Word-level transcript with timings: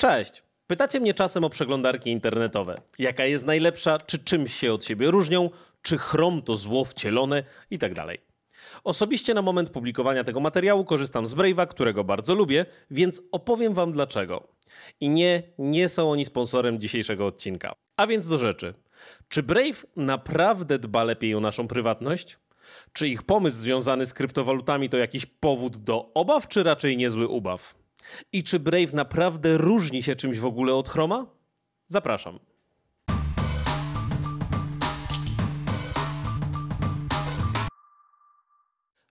Cześć! 0.00 0.42
Pytacie 0.66 1.00
mnie 1.00 1.14
czasem 1.14 1.44
o 1.44 1.50
przeglądarki 1.50 2.10
internetowe. 2.10 2.74
Jaka 2.98 3.24
jest 3.24 3.46
najlepsza, 3.46 3.98
czy 3.98 4.18
czymś 4.18 4.54
się 4.54 4.72
od 4.72 4.84
siebie 4.84 5.10
różnią, 5.10 5.50
czy 5.82 5.98
Chrome 5.98 6.42
to 6.42 6.56
zło 6.56 6.84
wcielone 6.84 7.42
i 7.70 7.78
tak. 7.78 7.92
Osobiście 8.84 9.34
na 9.34 9.42
moment 9.42 9.70
publikowania 9.70 10.24
tego 10.24 10.40
materiału 10.40 10.84
korzystam 10.84 11.26
z 11.26 11.34
Brave'a, 11.34 11.66
którego 11.66 12.04
bardzo 12.04 12.34
lubię, 12.34 12.66
więc 12.90 13.22
opowiem 13.32 13.74
wam 13.74 13.92
dlaczego. 13.92 14.48
I 15.00 15.08
nie, 15.08 15.42
nie 15.58 15.88
są 15.88 16.10
oni 16.10 16.24
sponsorem 16.24 16.80
dzisiejszego 16.80 17.26
odcinka. 17.26 17.72
A 17.96 18.06
więc 18.06 18.28
do 18.28 18.38
rzeczy. 18.38 18.74
Czy 19.28 19.42
Brave 19.42 19.86
naprawdę 19.96 20.78
dba 20.78 21.04
lepiej 21.04 21.34
o 21.34 21.40
naszą 21.40 21.68
prywatność? 21.68 22.38
Czy 22.92 23.08
ich 23.08 23.22
pomysł 23.22 23.56
związany 23.56 24.06
z 24.06 24.14
kryptowalutami 24.14 24.88
to 24.88 24.96
jakiś 24.96 25.26
powód 25.26 25.76
do 25.76 26.14
obaw, 26.14 26.48
czy 26.48 26.62
raczej 26.62 26.96
niezły 26.96 27.28
ubaw? 27.28 27.77
I 28.32 28.44
czy 28.44 28.58
Brave 28.58 28.92
naprawdę 28.92 29.58
różni 29.58 30.02
się 30.02 30.16
czymś 30.16 30.38
w 30.38 30.46
ogóle 30.46 30.74
od 30.74 30.88
Chroma? 30.88 31.26
Zapraszam. 31.86 32.38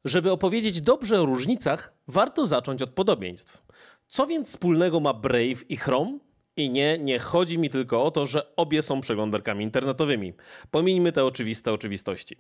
Żeby 0.06 0.32
opowiedzieć 0.32 0.82
dobrze 0.82 1.22
o 1.22 1.26
różnicach, 1.26 1.94
warto 2.08 2.48
zacząć 2.48 2.82
od 2.82 2.90
podobieństw. 2.90 3.64
Co 4.08 4.28
więc 4.28 4.48
wspólnego 4.48 5.00
ma 5.00 5.14
Brave 5.14 5.70
i 5.70 5.78
Chrome? 5.78 6.20
I 6.58 6.70
nie, 6.70 6.98
nie 7.00 7.20
chodzi 7.20 7.58
mi 7.58 7.70
tylko 7.70 8.04
o 8.04 8.12
to, 8.12 8.26
że 8.26 8.56
obie 8.56 8.84
są 8.84 9.02
przeglądarkami 9.02 9.64
internetowymi. 9.64 10.34
Pomijmy 10.72 11.12
te 11.12 11.26
oczywiste 11.26 11.74
oczywistości. 11.74 12.38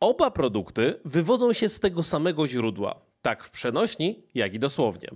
Oba 0.00 0.30
produkty 0.30 1.00
wywodzą 1.04 1.52
się 1.52 1.68
z 1.68 1.80
tego 1.80 2.02
samego 2.02 2.46
źródła, 2.46 3.00
tak 3.22 3.44
w 3.44 3.50
przenośni, 3.50 4.22
jak 4.34 4.54
i 4.54 4.58
dosłownie. 4.58 5.08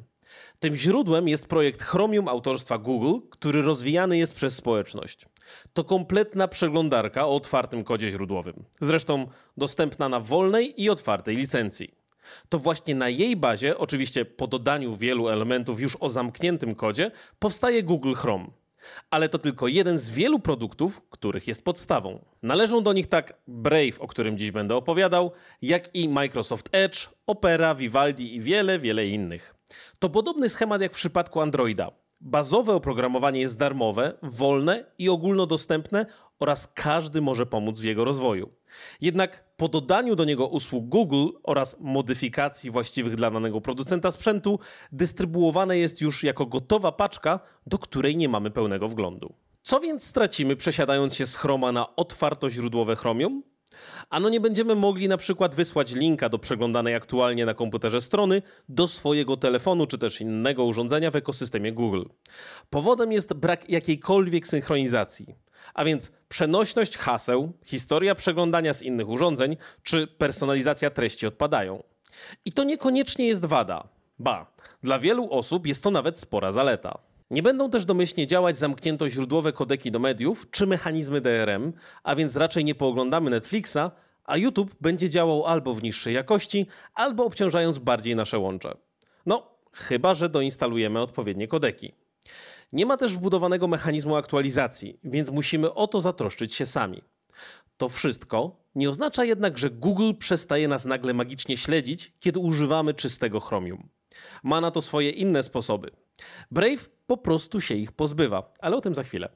Tym 0.60 0.76
źródłem 0.76 1.28
jest 1.28 1.46
projekt 1.46 1.82
Chromium 1.82 2.28
autorstwa 2.28 2.78
Google, 2.78 3.28
który 3.30 3.62
rozwijany 3.62 4.18
jest 4.18 4.34
przez 4.34 4.56
społeczność. 4.56 5.26
To 5.72 5.84
kompletna 5.84 6.48
przeglądarka 6.48 7.26
o 7.26 7.36
otwartym 7.36 7.84
kodzie 7.84 8.10
źródłowym, 8.10 8.64
zresztą 8.80 9.26
dostępna 9.56 10.08
na 10.08 10.20
wolnej 10.20 10.82
i 10.82 10.90
otwartej 10.90 11.36
licencji. 11.36 11.94
To 12.48 12.58
właśnie 12.58 12.94
na 12.94 13.08
jej 13.08 13.36
bazie, 13.36 13.78
oczywiście 13.78 14.24
po 14.24 14.46
dodaniu 14.46 14.96
wielu 14.96 15.28
elementów 15.28 15.80
już 15.80 15.96
o 16.00 16.10
zamkniętym 16.10 16.74
kodzie, 16.74 17.10
powstaje 17.38 17.82
Google 17.82 18.14
Chrome. 18.14 18.46
Ale 19.10 19.28
to 19.28 19.38
tylko 19.38 19.68
jeden 19.68 19.98
z 19.98 20.10
wielu 20.10 20.38
produktów, 20.38 21.02
których 21.10 21.48
jest 21.48 21.64
podstawą. 21.64 22.24
Należą 22.42 22.82
do 22.82 22.92
nich 22.92 23.06
tak 23.06 23.40
Brave, 23.46 24.00
o 24.00 24.06
którym 24.06 24.38
dziś 24.38 24.50
będę 24.50 24.76
opowiadał, 24.76 25.32
jak 25.62 25.94
i 25.94 26.08
Microsoft 26.08 26.68
Edge, 26.72 27.08
Opera, 27.26 27.74
Vivaldi 27.74 28.34
i 28.34 28.40
wiele, 28.40 28.78
wiele 28.78 29.06
innych. 29.06 29.54
To 29.98 30.10
podobny 30.10 30.48
schemat 30.48 30.82
jak 30.82 30.92
w 30.92 30.96
przypadku 30.96 31.40
Androida. 31.40 31.90
Bazowe 32.20 32.74
oprogramowanie 32.74 33.40
jest 33.40 33.58
darmowe, 33.58 34.12
wolne 34.22 34.84
i 34.98 35.08
ogólnodostępne 35.08 36.06
oraz 36.38 36.68
każdy 36.74 37.20
może 37.20 37.46
pomóc 37.46 37.80
w 37.80 37.84
jego 37.84 38.04
rozwoju. 38.04 38.50
Jednak 39.00 39.44
po 39.56 39.68
dodaniu 39.68 40.16
do 40.16 40.24
niego 40.24 40.46
usług 40.46 40.88
Google 40.88 41.28
oraz 41.42 41.76
modyfikacji 41.80 42.70
właściwych 42.70 43.16
dla 43.16 43.30
danego 43.30 43.60
producenta 43.60 44.10
sprzętu, 44.10 44.58
dystrybuowane 44.92 45.78
jest 45.78 46.00
już 46.00 46.24
jako 46.24 46.46
gotowa 46.46 46.92
paczka, 46.92 47.40
do 47.66 47.78
której 47.78 48.16
nie 48.16 48.28
mamy 48.28 48.50
pełnego 48.50 48.88
wglądu. 48.88 49.34
Co 49.62 49.80
więc 49.80 50.04
stracimy 50.04 50.56
przesiadając 50.56 51.14
się 51.14 51.26
z 51.26 51.36
Chroma 51.36 51.72
na 51.72 51.96
otwartoźródłowe 51.96 52.96
Chromium? 52.96 53.42
Ano 54.10 54.28
nie 54.28 54.40
będziemy 54.40 54.74
mogli 54.74 55.08
na 55.08 55.16
przykład 55.16 55.54
wysłać 55.54 55.92
linka 55.92 56.28
do 56.28 56.38
przeglądanej 56.38 56.94
aktualnie 56.94 57.46
na 57.46 57.54
komputerze 57.54 58.00
strony 58.00 58.42
do 58.68 58.88
swojego 58.88 59.36
telefonu 59.36 59.86
czy 59.86 59.98
też 59.98 60.20
innego 60.20 60.64
urządzenia 60.64 61.10
w 61.10 61.16
ekosystemie 61.16 61.72
Google. 61.72 62.02
Powodem 62.70 63.12
jest 63.12 63.34
brak 63.34 63.70
jakiejkolwiek 63.70 64.48
synchronizacji. 64.48 65.34
A 65.74 65.84
więc 65.84 66.12
przenośność 66.28 66.96
haseł, 66.96 67.52
historia 67.64 68.14
przeglądania 68.14 68.74
z 68.74 68.82
innych 68.82 69.08
urządzeń 69.08 69.56
czy 69.82 70.06
personalizacja 70.06 70.90
treści 70.90 71.26
odpadają. 71.26 71.82
I 72.44 72.52
to 72.52 72.64
niekoniecznie 72.64 73.26
jest 73.26 73.44
wada. 73.44 73.88
Ba, 74.18 74.52
dla 74.82 74.98
wielu 74.98 75.30
osób 75.30 75.66
jest 75.66 75.82
to 75.82 75.90
nawet 75.90 76.20
spora 76.20 76.52
zaleta. 76.52 76.98
Nie 77.30 77.42
będą 77.42 77.70
też 77.70 77.84
domyślnie 77.84 78.26
działać 78.26 78.58
zamknięto 78.58 79.08
źródłowe 79.08 79.52
kodeki 79.52 79.90
do 79.90 79.98
mediów 79.98 80.46
czy 80.50 80.66
mechanizmy 80.66 81.20
DRM, 81.20 81.72
a 82.02 82.16
więc 82.16 82.36
raczej 82.36 82.64
nie 82.64 82.74
pooglądamy 82.74 83.30
Netflixa, 83.30 83.90
a 84.24 84.36
YouTube 84.36 84.74
będzie 84.80 85.10
działał 85.10 85.46
albo 85.46 85.74
w 85.74 85.82
niższej 85.82 86.14
jakości, 86.14 86.66
albo 86.94 87.24
obciążając 87.24 87.78
bardziej 87.78 88.16
nasze 88.16 88.38
łącze. 88.38 88.76
No, 89.26 89.50
chyba 89.72 90.14
że 90.14 90.28
doinstalujemy 90.28 91.00
odpowiednie 91.00 91.48
kodeki. 91.48 91.92
Nie 92.72 92.86
ma 92.86 92.96
też 92.96 93.14
wbudowanego 93.14 93.68
mechanizmu 93.68 94.16
aktualizacji, 94.16 94.98
więc 95.04 95.30
musimy 95.30 95.74
o 95.74 95.86
to 95.86 96.00
zatroszczyć 96.00 96.54
się 96.54 96.66
sami. 96.66 97.02
To 97.76 97.88
wszystko 97.88 98.56
nie 98.74 98.90
oznacza 98.90 99.24
jednak, 99.24 99.58
że 99.58 99.70
Google 99.70 100.12
przestaje 100.18 100.68
nas 100.68 100.84
nagle 100.84 101.14
magicznie 101.14 101.56
śledzić, 101.56 102.12
kiedy 102.20 102.38
używamy 102.38 102.94
czystego 102.94 103.40
Chromium. 103.40 103.88
Ma 104.42 104.60
na 104.60 104.70
to 104.70 104.82
swoje 104.82 105.10
inne 105.10 105.42
sposoby. 105.42 105.90
Brave 106.50 106.88
po 107.06 107.16
prostu 107.16 107.60
się 107.60 107.74
ich 107.74 107.92
pozbywa, 107.92 108.52
ale 108.60 108.76
o 108.76 108.80
tym 108.80 108.94
za 108.94 109.02
chwilę. 109.02 109.28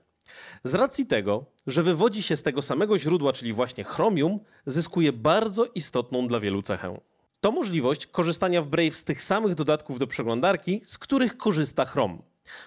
Z 0.64 0.74
racji 0.74 1.06
tego, 1.06 1.44
że 1.66 1.82
wywodzi 1.82 2.22
się 2.22 2.36
z 2.36 2.42
tego 2.42 2.62
samego 2.62 2.98
źródła, 2.98 3.32
czyli 3.32 3.52
właśnie 3.52 3.84
Chromium, 3.84 4.40
zyskuje 4.66 5.12
bardzo 5.12 5.66
istotną 5.74 6.28
dla 6.28 6.40
wielu 6.40 6.62
cechę. 6.62 7.00
To 7.40 7.52
możliwość 7.52 8.06
korzystania 8.06 8.62
w 8.62 8.68
Brave 8.68 8.96
z 8.96 9.04
tych 9.04 9.22
samych 9.22 9.54
dodatków 9.54 9.98
do 9.98 10.06
przeglądarki, 10.06 10.80
z 10.84 10.98
których 10.98 11.36
korzysta 11.36 11.84
Chrome. 11.84 12.18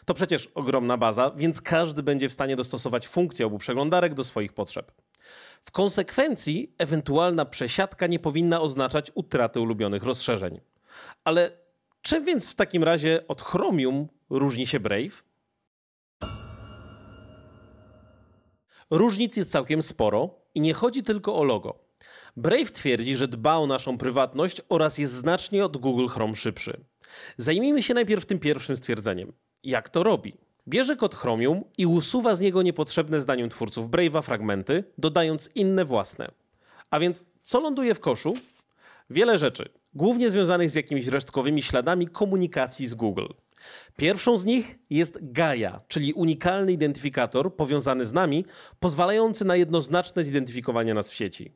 To 0.06 0.14
przecież 0.14 0.50
ogromna 0.56 0.98
baza, 0.98 1.32
więc 1.32 1.62
każdy 1.62 2.04
będzie 2.04 2.30
w 2.30 2.34
stanie 2.34 2.56
dostosować 2.56 3.08
funkcję 3.08 3.46
obu 3.46 3.58
przeglądarek 3.58 4.14
do 4.14 4.24
swoich 4.24 4.54
potrzeb. 4.54 4.92
W 5.64 5.72
konsekwencji 5.72 6.76
ewentualna 6.78 7.46
przesiadka 7.46 8.08
nie 8.08 8.20
powinna 8.20 8.62
oznaczać 8.62 9.12
utraty 9.16 9.60
ulubionych 9.60 10.04
rozszerzeń. 10.04 10.62
Ale 11.24 11.52
czym 12.02 12.26
więc 12.26 12.52
w 12.52 12.56
takim 12.56 12.84
razie 12.84 13.28
od 13.28 13.42
Chromium 13.42 14.08
różni 14.30 14.68
się 14.68 14.80
Brave? 14.80 15.24
Różnic 18.90 19.38
jest 19.38 19.52
całkiem 19.52 19.84
sporo 19.84 20.36
i 20.56 20.62
nie 20.62 20.74
chodzi 20.74 21.04
tylko 21.04 21.36
o 21.36 21.44
logo. 21.44 21.80
Brave 22.38 22.72
twierdzi, 22.72 23.16
że 23.16 23.28
dba 23.28 23.56
o 23.56 23.68
naszą 23.68 23.98
prywatność 23.98 24.62
oraz 24.70 24.98
jest 24.98 25.14
znacznie 25.14 25.66
od 25.66 25.78
Google 25.78 26.08
Chrome 26.08 26.36
szybszy. 26.36 26.86
Zajmijmy 27.38 27.84
się 27.84 27.94
najpierw 27.94 28.26
tym 28.26 28.40
pierwszym 28.40 28.78
stwierdzeniem. 28.78 29.34
Jak 29.64 29.90
to 29.90 30.04
robi? 30.04 30.34
Bierze 30.68 30.96
kod 30.96 31.16
Chromium 31.16 31.64
i 31.78 31.86
usuwa 31.86 32.36
z 32.36 32.40
niego 32.40 32.62
niepotrzebne 32.62 33.22
zdaniem 33.22 33.50
twórców 33.50 33.90
Brave'a 33.90 34.24
fragmenty, 34.24 34.84
dodając 34.98 35.50
inne 35.56 35.86
własne. 35.86 36.32
A 36.90 37.00
więc 37.00 37.26
co 37.42 37.60
ląduje 37.60 37.96
w 37.96 38.00
koszu? 38.00 38.34
Wiele 39.10 39.38
rzeczy, 39.38 39.70
głównie 39.94 40.32
związanych 40.32 40.70
z 40.70 40.76
jakimiś 40.76 41.08
resztkowymi 41.08 41.64
śladami 41.64 42.08
komunikacji 42.08 42.88
z 42.88 42.94
Google. 42.94 43.28
Pierwszą 43.98 44.38
z 44.38 44.46
nich 44.46 44.80
jest 44.90 45.20
Gaia, 45.22 45.82
czyli 45.88 46.14
unikalny 46.14 46.72
identyfikator 46.72 47.56
powiązany 47.56 48.06
z 48.06 48.14
nami, 48.14 48.46
pozwalający 48.80 49.46
na 49.46 49.56
jednoznaczne 49.56 50.24
zidentyfikowanie 50.24 50.94
nas 50.94 51.12
w 51.12 51.16
sieci. 51.16 51.52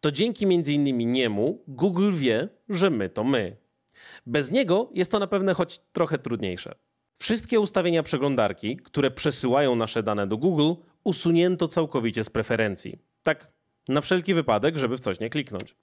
To 0.00 0.10
dzięki 0.10 0.44
m.in. 0.44 1.12
niemu 1.12 1.62
Google 1.68 2.12
wie, 2.12 2.48
że 2.68 2.90
my 2.90 3.10
to 3.10 3.24
my. 3.24 3.56
Bez 4.26 4.50
niego 4.50 4.90
jest 4.94 5.10
to 5.10 5.18
na 5.18 5.26
pewno 5.26 5.54
choć 5.54 5.78
trochę 5.92 6.18
trudniejsze. 6.18 6.74
Wszystkie 7.18 7.60
ustawienia 7.60 8.02
przeglądarki, 8.02 8.76
które 8.76 9.10
przesyłają 9.10 9.76
nasze 9.76 10.02
dane 10.02 10.26
do 10.26 10.36
Google, 10.36 10.72
usunięto 11.04 11.68
całkowicie 11.68 12.24
z 12.24 12.30
preferencji. 12.30 12.98
Tak 13.22 13.46
na 13.88 14.00
wszelki 14.00 14.34
wypadek, 14.34 14.76
żeby 14.76 14.96
w 14.96 15.00
coś 15.00 15.20
nie 15.20 15.30
kliknąć. 15.30 15.74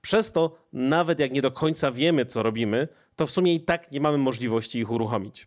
Przez 0.00 0.32
to, 0.32 0.58
nawet 0.72 1.18
jak 1.20 1.32
nie 1.32 1.42
do 1.42 1.50
końca 1.50 1.90
wiemy, 1.92 2.26
co 2.26 2.42
robimy, 2.42 2.88
to 3.16 3.26
w 3.26 3.30
sumie 3.30 3.54
i 3.54 3.60
tak 3.60 3.92
nie 3.92 4.00
mamy 4.00 4.18
możliwości 4.18 4.78
ich 4.78 4.90
uruchomić. 4.90 5.46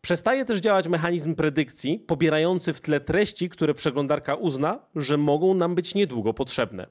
Przestaje 0.00 0.44
też 0.44 0.58
działać 0.58 0.88
mechanizm 0.88 1.34
predykcji, 1.34 1.98
pobierający 1.98 2.72
w 2.72 2.80
tle 2.80 3.00
treści, 3.00 3.48
które 3.48 3.74
przeglądarka 3.74 4.34
uzna, 4.34 4.80
że 4.96 5.16
mogą 5.16 5.54
nam 5.54 5.74
być 5.74 5.94
niedługo 5.94 6.34
potrzebne. 6.34 6.86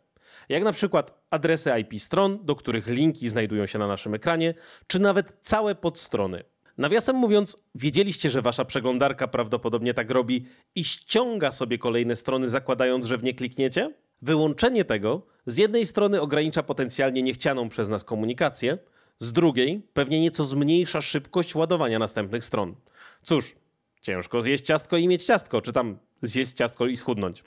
Jak 0.50 0.64
na 0.64 0.72
przykład 0.72 1.24
adresy 1.30 1.72
IP 1.80 2.02
stron, 2.02 2.46
do 2.46 2.56
których 2.56 2.88
linki 2.88 3.30
znajdują 3.30 3.66
się 3.66 3.80
na 3.80 3.88
naszym 3.88 4.14
ekranie, 4.14 4.54
czy 4.88 5.00
nawet 5.00 5.38
całe 5.42 5.76
podstrony. 5.76 6.44
Nawiasem 6.78 7.16
mówiąc, 7.16 7.58
wiedzieliście, 7.76 8.30
że 8.30 8.42
wasza 8.42 8.66
przeglądarka 8.66 9.28
prawdopodobnie 9.28 9.94
tak 9.94 10.10
robi 10.10 10.46
i 10.76 10.84
ściąga 10.84 11.52
sobie 11.52 11.78
kolejne 11.78 12.16
strony, 12.16 12.50
zakładając, 12.50 13.06
że 13.06 13.18
w 13.18 13.24
nie 13.24 13.34
klikniecie? 13.34 13.94
Wyłączenie 14.22 14.86
tego 14.86 15.26
z 15.46 15.58
jednej 15.58 15.86
strony 15.86 16.22
ogranicza 16.22 16.64
potencjalnie 16.64 17.24
niechcianą 17.24 17.70
przez 17.70 17.90
nas 17.90 18.04
komunikację, 18.04 18.78
z 19.20 19.34
drugiej 19.34 19.88
pewnie 19.94 20.22
nieco 20.22 20.46
zmniejsza 20.46 21.02
szybkość 21.02 21.56
ładowania 21.56 22.00
następnych 22.00 22.46
stron. 22.46 22.76
Cóż, 23.22 23.56
ciężko 24.02 24.42
zjeść 24.42 24.66
ciastko 24.66 24.98
i 24.98 25.08
mieć 25.08 25.26
ciastko, 25.26 25.62
czy 25.62 25.74
tam 25.74 25.98
zjeść 26.22 26.54
ciastko 26.54 26.88
i 26.88 26.98
schudnąć. 26.98 27.44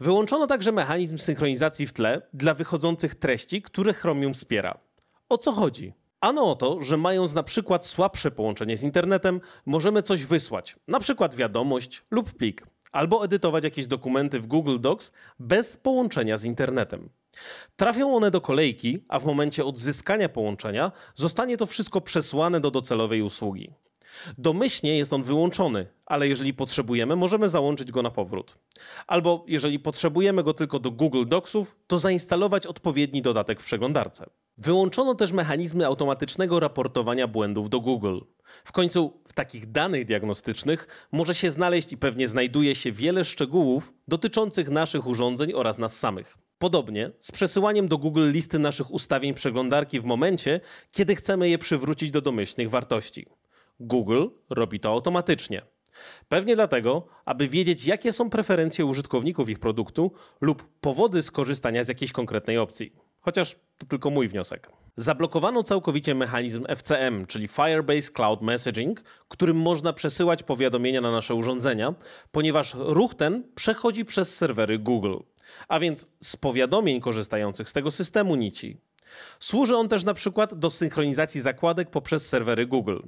Wyłączono 0.00 0.46
także 0.46 0.72
mechanizm 0.72 1.18
synchronizacji 1.18 1.86
w 1.86 1.92
tle 1.92 2.22
dla 2.34 2.54
wychodzących 2.54 3.14
treści, 3.14 3.62
które 3.62 3.94
Chromium 3.94 4.34
wspiera. 4.34 4.78
O 5.28 5.38
co 5.38 5.52
chodzi? 5.52 5.92
Ano 6.20 6.50
o 6.50 6.56
to, 6.56 6.82
że 6.82 6.96
mając 6.96 7.34
na 7.34 7.42
przykład 7.42 7.86
słabsze 7.86 8.30
połączenie 8.30 8.76
z 8.76 8.82
internetem, 8.82 9.40
możemy 9.66 10.02
coś 10.02 10.24
wysłać, 10.24 10.76
na 10.88 11.00
przykład 11.00 11.34
wiadomość 11.34 12.04
lub 12.10 12.32
plik, 12.32 12.66
albo 12.92 13.24
edytować 13.24 13.64
jakieś 13.64 13.86
dokumenty 13.86 14.40
w 14.40 14.46
Google 14.46 14.80
Docs 14.80 15.12
bez 15.38 15.76
połączenia 15.76 16.38
z 16.38 16.44
internetem. 16.44 17.10
Trafią 17.76 18.16
one 18.16 18.30
do 18.30 18.40
kolejki, 18.40 19.04
a 19.08 19.18
w 19.18 19.26
momencie 19.26 19.64
odzyskania 19.64 20.28
połączenia 20.28 20.92
zostanie 21.14 21.56
to 21.56 21.66
wszystko 21.66 22.00
przesłane 22.00 22.60
do 22.60 22.70
docelowej 22.70 23.22
usługi. 23.22 23.72
Domyślnie 24.38 24.98
jest 24.98 25.12
on 25.12 25.22
wyłączony, 25.22 25.86
ale 26.06 26.28
jeżeli 26.28 26.54
potrzebujemy, 26.54 27.16
możemy 27.16 27.48
załączyć 27.48 27.92
go 27.92 28.02
na 28.02 28.10
powrót. 28.10 28.58
Albo 29.06 29.44
jeżeli 29.48 29.78
potrzebujemy 29.78 30.42
go 30.42 30.54
tylko 30.54 30.78
do 30.78 30.90
Google 30.90 31.24
Docsów, 31.26 31.76
to 31.86 31.98
zainstalować 31.98 32.66
odpowiedni 32.66 33.22
dodatek 33.22 33.60
w 33.60 33.64
przeglądarce. 33.64 34.26
Wyłączono 34.58 35.14
też 35.14 35.32
mechanizmy 35.32 35.86
automatycznego 35.86 36.60
raportowania 36.60 37.26
błędów 37.26 37.70
do 37.70 37.80
Google. 37.80 38.18
W 38.64 38.72
końcu 38.72 39.22
w 39.28 39.32
takich 39.32 39.72
danych 39.72 40.04
diagnostycznych 40.04 41.08
może 41.12 41.34
się 41.34 41.50
znaleźć 41.50 41.92
i 41.92 41.96
pewnie 41.96 42.28
znajduje 42.28 42.74
się 42.74 42.92
wiele 42.92 43.24
szczegółów 43.24 43.92
dotyczących 44.08 44.70
naszych 44.70 45.06
urządzeń 45.06 45.52
oraz 45.54 45.78
nas 45.78 45.98
samych. 45.98 46.38
Podobnie 46.58 47.10
z 47.20 47.32
przesyłaniem 47.32 47.88
do 47.88 47.98
Google 47.98 48.30
listy 48.30 48.58
naszych 48.58 48.90
ustawień 48.90 49.34
przeglądarki 49.34 50.00
w 50.00 50.04
momencie, 50.04 50.60
kiedy 50.90 51.16
chcemy 51.16 51.48
je 51.48 51.58
przywrócić 51.58 52.10
do 52.10 52.20
domyślnych 52.20 52.70
wartości. 52.70 53.26
Google 53.80 54.26
robi 54.50 54.80
to 54.80 54.90
automatycznie. 54.90 55.62
Pewnie 56.28 56.56
dlatego, 56.56 57.06
aby 57.24 57.48
wiedzieć, 57.48 57.84
jakie 57.84 58.12
są 58.12 58.30
preferencje 58.30 58.86
użytkowników 58.86 59.48
ich 59.48 59.58
produktu 59.58 60.12
lub 60.40 60.68
powody 60.80 61.22
skorzystania 61.22 61.84
z 61.84 61.88
jakiejś 61.88 62.12
konkretnej 62.12 62.58
opcji. 62.58 62.92
Chociaż 63.20 63.56
to 63.78 63.86
tylko 63.86 64.10
mój 64.10 64.28
wniosek. 64.28 64.70
Zablokowano 64.96 65.62
całkowicie 65.62 66.14
mechanizm 66.14 66.64
FCM, 66.76 67.26
czyli 67.26 67.48
Firebase 67.48 68.12
Cloud 68.12 68.42
Messaging, 68.42 69.02
którym 69.28 69.56
można 69.56 69.92
przesyłać 69.92 70.42
powiadomienia 70.42 71.00
na 71.00 71.12
nasze 71.12 71.34
urządzenia, 71.34 71.94
ponieważ 72.32 72.74
ruch 72.74 73.14
ten 73.14 73.44
przechodzi 73.54 74.04
przez 74.04 74.36
serwery 74.36 74.78
Google, 74.78 75.16
a 75.68 75.80
więc 75.80 76.06
z 76.20 76.36
powiadomień 76.36 77.00
korzystających 77.00 77.68
z 77.68 77.72
tego 77.72 77.90
systemu 77.90 78.36
nici. 78.36 78.80
Służy 79.40 79.76
on 79.76 79.88
też 79.88 80.04
na 80.04 80.14
przykład 80.14 80.54
do 80.54 80.70
synchronizacji 80.70 81.40
zakładek 81.40 81.90
poprzez 81.90 82.28
serwery 82.28 82.66
Google. 82.66 82.98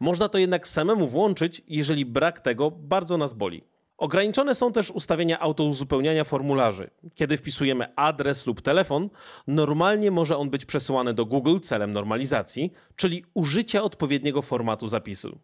Można 0.00 0.28
to 0.28 0.38
jednak 0.38 0.68
samemu 0.68 1.08
włączyć, 1.08 1.62
jeżeli 1.68 2.06
brak 2.06 2.40
tego 2.40 2.70
bardzo 2.70 3.16
nas 3.16 3.34
boli. 3.34 3.64
Ograniczone 3.98 4.54
są 4.54 4.72
też 4.72 4.90
ustawienia 4.90 5.40
autouzupełniania 5.40 6.24
formularzy. 6.24 6.90
Kiedy 7.14 7.36
wpisujemy 7.36 7.96
adres 7.96 8.46
lub 8.46 8.62
telefon, 8.62 9.10
normalnie 9.46 10.10
może 10.10 10.36
on 10.36 10.50
być 10.50 10.64
przesyłany 10.64 11.14
do 11.14 11.26
Google 11.26 11.58
celem 11.60 11.92
normalizacji, 11.92 12.72
czyli 12.96 13.24
użycia 13.34 13.82
odpowiedniego 13.82 14.42
formatu 14.42 14.88
zapisu. 14.88 15.38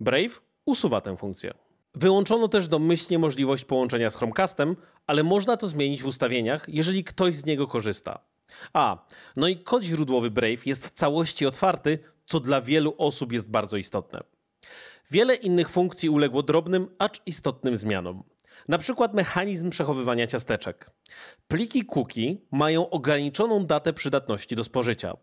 Brave 0.00 0.40
usuwa 0.64 1.00
tę 1.00 1.16
funkcję. 1.16 1.54
Wyłączono 1.94 2.48
też 2.48 2.68
domyślnie 2.68 3.18
możliwość 3.18 3.64
połączenia 3.64 4.10
z 4.10 4.16
Chromecastem, 4.16 4.76
ale 5.06 5.22
można 5.22 5.56
to 5.56 5.68
zmienić 5.68 6.02
w 6.02 6.06
ustawieniach, 6.06 6.64
jeżeli 6.68 7.04
ktoś 7.04 7.34
z 7.34 7.44
niego 7.44 7.66
korzysta. 7.66 8.29
A, 8.72 9.06
no 9.36 9.48
i 9.48 9.56
kod 9.56 9.82
źródłowy 9.82 10.30
Brave 10.30 10.66
jest 10.66 10.86
w 10.86 10.90
całości 10.90 11.46
otwarty, 11.46 11.98
co 12.24 12.40
dla 12.40 12.60
wielu 12.60 12.94
osób 12.98 13.32
jest 13.32 13.50
bardzo 13.50 13.76
istotne. 13.76 14.20
Wiele 15.10 15.34
innych 15.34 15.68
funkcji 15.68 16.10
uległo 16.10 16.42
drobnym, 16.42 16.88
acz 16.98 17.22
istotnym 17.26 17.76
zmianom. 17.76 18.22
Na 18.68 18.78
przykład 18.78 19.14
mechanizm 19.14 19.70
przechowywania 19.70 20.26
ciasteczek. 20.26 20.90
Pliki 21.48 21.84
cookie 21.84 22.36
mają 22.52 22.90
ograniczoną 22.90 23.66
datę 23.66 23.92
przydatności 23.92 24.56
do 24.56 24.64
spożycia. 24.64 25.16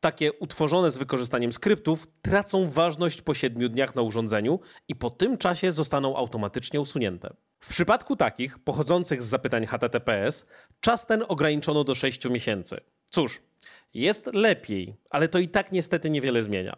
Takie 0.00 0.32
utworzone 0.32 0.90
z 0.90 0.96
wykorzystaniem 0.96 1.52
skryptów 1.52 2.06
tracą 2.22 2.70
ważność 2.70 3.22
po 3.22 3.34
7 3.34 3.68
dniach 3.68 3.94
na 3.94 4.02
urządzeniu 4.02 4.60
i 4.88 4.94
po 4.94 5.10
tym 5.10 5.38
czasie 5.38 5.72
zostaną 5.72 6.16
automatycznie 6.16 6.80
usunięte. 6.80 7.34
W 7.62 7.68
przypadku 7.68 8.16
takich, 8.16 8.58
pochodzących 8.58 9.22
z 9.22 9.26
zapytań 9.26 9.66
HTTPS, 9.66 10.46
czas 10.80 11.06
ten 11.06 11.24
ograniczono 11.28 11.84
do 11.84 11.94
6 11.94 12.28
miesięcy. 12.28 12.80
Cóż, 13.10 13.42
jest 13.94 14.26
lepiej, 14.26 14.96
ale 15.10 15.28
to 15.28 15.38
i 15.38 15.48
tak 15.48 15.72
niestety 15.72 16.10
niewiele 16.10 16.42
zmienia. 16.42 16.76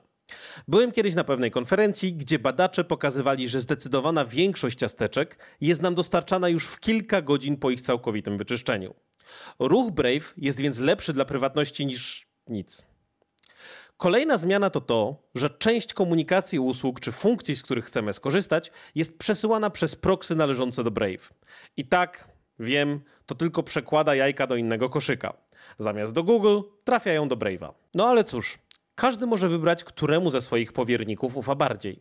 Byłem 0.69 0.93
kiedyś 0.93 1.15
na 1.15 1.25
pewnej 1.25 1.51
konferencji, 1.51 2.15
gdzie 2.15 2.39
badacze 2.39 2.85
pokazywali, 2.85 3.49
że 3.49 3.61
zdecydowana 3.61 4.25
większość 4.25 4.79
ciasteczek 4.79 5.39
jest 5.61 5.83
nam 5.83 5.95
dostarczana 5.95 6.49
już 6.49 6.67
w 6.67 6.81
kilka 6.81 7.23
godzin 7.23 7.57
po 7.57 7.71
ich 7.71 7.81
całkowitym 7.81 8.39
wyczyszczeniu. 8.39 8.95
Ruch 9.59 9.91
Brave 9.91 10.35
jest 10.37 10.61
więc 10.61 10.79
lepszy 10.79 11.13
dla 11.13 11.25
prywatności 11.25 11.87
niż 11.87 12.27
nic. 12.49 12.94
Kolejna 13.97 14.39
zmiana 14.39 14.71
to 14.71 14.81
to, 14.81 15.23
że 15.35 15.51
część 15.51 15.95
komunikacji 15.95 16.59
usług 16.59 17.01
czy 17.01 17.13
funkcji, 17.13 17.57
z 17.57 17.63
których 17.63 17.85
chcemy 17.85 18.13
skorzystać, 18.13 18.71
jest 18.95 19.19
przesyłana 19.19 19.71
przez 19.71 19.97
proxy 19.97 20.37
należące 20.37 20.85
do 20.85 20.91
Brave. 20.91 21.33
I 21.77 21.89
tak, 21.89 22.29
wiem, 22.59 23.01
to 23.27 23.35
tylko 23.35 23.63
przekłada 23.63 24.15
jajka 24.15 24.47
do 24.47 24.57
innego 24.57 24.89
koszyka. 24.89 25.35
Zamiast 25.79 26.13
do 26.13 26.23
Google 26.23 26.61
trafiają 26.85 27.29
do 27.29 27.37
Brave'a. 27.37 27.73
No 27.95 28.07
ale 28.07 28.25
cóż, 28.25 28.59
każdy 28.95 29.27
może 29.27 29.49
wybrać, 29.49 29.85
któremu 29.85 30.31
ze 30.31 30.41
swoich 30.41 30.73
powierników 30.73 31.37
ufa 31.37 31.55
bardziej. 31.55 32.01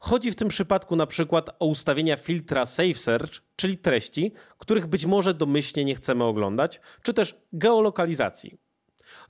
Chodzi 0.00 0.30
w 0.30 0.36
tym 0.36 0.48
przypadku 0.48 0.96
na 0.96 1.06
przykład 1.06 1.50
o 1.58 1.66
ustawienia 1.66 2.16
filtra 2.16 2.66
Safe 2.66 2.94
Search, 2.94 3.32
czyli 3.56 3.76
treści, 3.76 4.32
których 4.58 4.86
być 4.86 5.06
może 5.06 5.34
domyślnie 5.34 5.84
nie 5.84 5.94
chcemy 5.94 6.24
oglądać, 6.24 6.80
czy 7.02 7.14
też 7.14 7.36
geolokalizacji. 7.52 8.58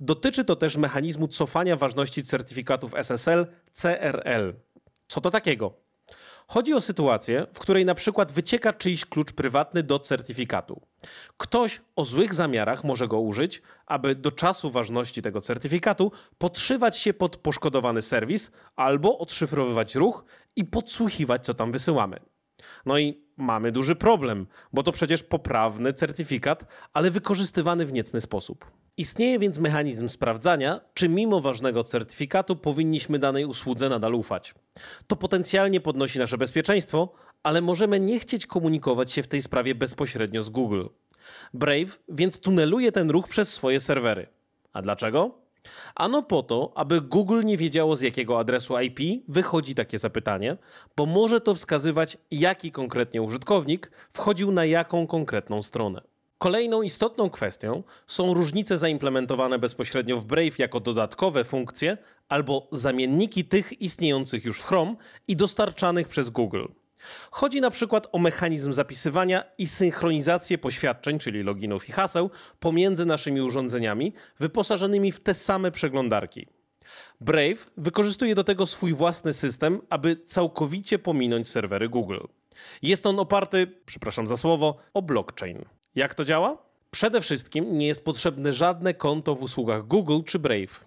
Dotyczy 0.01 0.45
to 0.45 0.57
też 0.57 0.77
mechanizmu 0.77 1.29
cofania 1.29 1.77
ważności 1.77 2.23
certyfikatów 2.23 2.95
SSL 2.95 3.47
CRL. 3.73 4.55
Co 5.09 5.21
to 5.21 5.31
takiego? 5.31 5.89
Chodzi 6.51 6.75
o 6.75 6.81
sytuację, 6.81 7.47
w 7.53 7.59
której 7.59 7.85
na 7.85 7.95
przykład 7.95 8.33
wycieka 8.33 8.73
czyjś 8.73 9.05
klucz 9.05 9.33
prywatny 9.33 9.83
do 9.83 9.99
certyfikatu. 9.99 10.81
Ktoś 11.37 11.81
o 11.97 12.05
złych 12.05 12.35
zamiarach 12.35 12.85
może 12.85 13.09
go 13.09 13.21
użyć, 13.21 13.63
aby 13.87 14.15
do 14.15 14.33
czasu 14.33 14.71
ważności 14.71 15.23
tego 15.23 15.41
certyfikatu 15.41 16.13
podszywać 16.39 16.99
się 16.99 17.15
pod 17.15 17.37
poszkodowany 17.37 18.03
serwis 18.03 18.51
albo 18.77 19.19
odszyfrowywać 19.19 19.95
ruch 19.95 20.25
i 20.57 20.65
podsłuchiwać, 20.65 21.45
co 21.45 21.55
tam 21.55 21.73
wysyłamy. 21.73 22.21
No 22.87 22.99
i 22.99 23.25
mamy 23.37 23.73
duży 23.73 23.97
problem, 23.97 24.47
bo 24.73 24.83
to 24.83 24.93
przecież 24.93 25.23
poprawny 25.23 25.93
certyfikat, 25.93 26.65
ale 26.93 27.11
wykorzystywany 27.11 27.87
w 27.87 27.93
niecny 27.93 28.21
sposób. 28.21 28.71
Istnieje 28.99 29.39
więc 29.39 29.59
mechanizm 29.59 30.09
sprawdzania, 30.09 30.81
czy 30.95 31.09
mimo 31.09 31.41
ważnego 31.41 31.85
certyfikatu 31.85 32.57
powinniśmy 32.57 33.19
danej 33.19 33.45
usłudze 33.45 33.89
nadal 33.89 34.15
ufać. 34.15 34.55
To 35.07 35.17
potencjalnie 35.17 35.81
podnosi 35.81 36.19
nasze 36.19 36.39
bezpieczeństwo, 36.39 37.13
ale 37.43 37.61
możemy 37.61 38.01
nie 38.01 38.21
chcieć 38.21 38.47
komunikować 38.47 39.13
się 39.13 39.23
w 39.23 39.27
tej 39.27 39.43
sprawie 39.43 39.75
bezpośrednio 39.75 40.43
z 40.43 40.51
Google. 40.51 40.85
Brave 41.55 42.01
więc 42.09 42.41
tuneluje 42.41 42.93
ten 42.93 43.11
ruch 43.11 43.29
przez 43.29 43.49
swoje 43.49 43.81
serwery. 43.81 44.27
A 44.73 44.83
dlaczego? 44.83 45.39
Ano 45.95 46.23
po 46.23 46.43
to, 46.43 46.73
aby 46.75 47.01
Google 47.01 47.45
nie 47.45 47.57
wiedziało 47.57 47.97
z 47.97 48.01
jakiego 48.01 48.39
adresu 48.39 48.81
IP 48.81 49.25
wychodzi 49.29 49.75
takie 49.75 49.99
zapytanie, 49.99 50.57
bo 50.97 51.07
może 51.07 51.41
to 51.41 51.55
wskazywać, 51.55 52.19
jaki 52.31 52.73
konkretnie 52.73 53.23
użytkownik 53.23 53.91
wchodził 54.11 54.53
na 54.53 54.65
jaką 54.65 55.07
konkretną 55.07 55.63
stronę. 55.63 56.08
Kolejną 56.39 56.83
istotną 56.83 57.31
kwestią 57.31 57.83
są 58.07 58.35
różnice 58.35 58.79
zaimplementowane 58.79 59.59
bezpośrednio 59.59 60.19
w 60.19 60.25
Brave 60.25 60.59
jako 60.59 60.81
dodatkowe 60.81 61.45
funkcje 61.45 61.99
albo 62.29 62.69
zamienniki 62.73 63.45
tych 63.45 63.83
istniejących 63.83 64.45
już 64.45 64.61
w 64.61 64.65
Chrome 64.65 64.95
i 65.29 65.37
dostarczanych 65.37 66.09
przez 66.09 66.31
Google. 66.31 66.65
Chodzi 67.31 67.61
na 67.61 67.71
przykład 67.71 68.07
o 68.13 68.19
mechanizm 68.19 68.73
zapisywania 68.73 69.45
i 69.59 69.67
synchronizację 69.67 70.59
poświadczeń, 70.59 71.19
czyli 71.19 71.43
loginów 71.43 71.89
i 71.89 71.93
haseł, 71.93 72.31
pomiędzy 72.61 73.07
naszymi 73.07 73.41
urządzeniami 73.41 74.13
wyposażonymi 74.39 75.13
w 75.13 75.21
te 75.21 75.35
same 75.35 75.71
przeglądarki. 75.71 76.47
Brave 77.21 77.71
wykorzystuje 77.77 78.35
do 78.35 78.45
tego 78.45 78.67
swój 78.67 78.95
własny 78.95 79.33
system, 79.33 79.81
aby 79.91 80.17
całkowicie 80.17 80.99
pominąć 80.99 81.49
serwery 81.49 81.89
Google. 81.89 82.21
Jest 82.83 83.07
on 83.07 83.19
oparty, 83.19 83.67
przepraszam 83.87 84.27
za 84.27 84.37
słowo, 84.37 84.77
o 84.95 85.03
blockchain. 85.03 85.65
Jak 85.95 86.15
to 86.15 86.25
działa? 86.25 86.59
Przede 86.91 87.21
wszystkim 87.21 87.79
nie 87.79 87.87
jest 87.87 88.05
potrzebne 88.05 88.53
żadne 88.53 88.95
konto 88.95 89.35
w 89.35 89.43
usługach 89.43 89.87
Google 89.87 90.21
czy 90.27 90.39
Brave. 90.39 90.81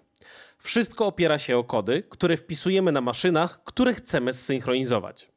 Wszystko 0.58 1.06
opiera 1.06 1.38
się 1.38 1.58
o 1.58 1.64
kody, 1.64 2.02
które 2.08 2.36
wpisujemy 2.36 2.92
na 2.92 3.00
maszynach, 3.00 3.64
które 3.64 3.94
chcemy 3.94 4.32
zsynchronizować. 4.32 5.28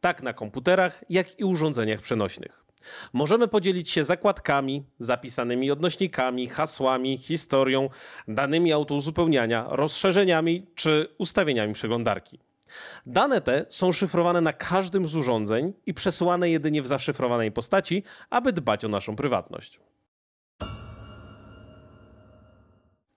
Tak 0.00 0.22
na 0.22 0.32
komputerach, 0.32 1.04
jak 1.10 1.40
i 1.40 1.44
urządzeniach 1.44 2.00
przenośnych. 2.00 2.64
Możemy 3.12 3.48
podzielić 3.48 3.90
się 3.90 4.04
zakładkami, 4.04 4.84
zapisanymi 4.98 5.70
odnośnikami, 5.70 6.48
hasłami, 6.48 7.18
historią, 7.18 7.88
danymi 8.28 8.72
autouzupełniania, 8.72 9.66
rozszerzeniami 9.68 10.66
czy 10.74 11.14
ustawieniami 11.18 11.74
przeglądarki. 11.74 12.38
Dane 13.06 13.40
te 13.40 13.66
są 13.68 13.92
szyfrowane 13.92 14.40
na 14.40 14.52
każdym 14.52 15.08
z 15.08 15.16
urządzeń 15.16 15.72
i 15.86 15.94
przesyłane 15.94 16.50
jedynie 16.50 16.82
w 16.82 16.86
zaszyfrowanej 16.86 17.52
postaci, 17.52 18.02
aby 18.30 18.52
dbać 18.52 18.84
o 18.84 18.88
naszą 18.88 19.16
prywatność. 19.16 19.80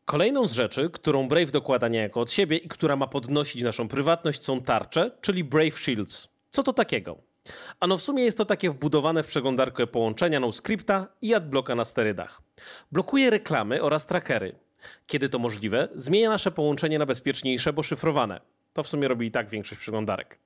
Kolejną 0.05 0.47
z 0.47 0.51
rzeczy, 0.51 0.89
którą 0.89 1.27
Brave 1.27 1.51
dokłada 1.51 1.87
niejako 1.87 2.21
od 2.21 2.31
siebie 2.31 2.57
i 2.57 2.67
która 2.67 2.95
ma 2.95 3.07
podnosić 3.07 3.61
naszą 3.61 3.87
prywatność 3.87 4.43
są 4.43 4.61
tarcze, 4.61 5.11
czyli 5.21 5.43
Brave 5.43 5.79
Shields. 5.79 6.27
Co 6.49 6.63
to 6.63 6.73
takiego? 6.73 7.17
Ano 7.79 7.97
w 7.97 8.01
sumie 8.01 8.23
jest 8.23 8.37
to 8.37 8.45
takie 8.45 8.69
wbudowane 8.69 9.23
w 9.23 9.27
przeglądarkę 9.27 9.87
połączenia 9.87 10.39
NoScripta 10.39 11.07
i 11.21 11.33
adblocka 11.33 11.75
na 11.75 11.85
sterydach. 11.85 12.41
Blokuje 12.91 13.29
reklamy 13.29 13.81
oraz 13.81 14.05
trackery. 14.05 14.55
Kiedy 15.07 15.29
to 15.29 15.39
możliwe, 15.39 15.87
zmienia 15.95 16.29
nasze 16.29 16.51
połączenie 16.51 16.99
na 16.99 17.05
bezpieczniejsze, 17.05 17.73
bo 17.73 17.83
szyfrowane. 17.83 18.41
To 18.77 18.83
w 18.83 18.87
sumie 18.87 19.07
robi 19.07 19.27
i 19.27 19.31
tak 19.31 19.49
większość 19.49 19.81
przeglądarek. 19.81 20.39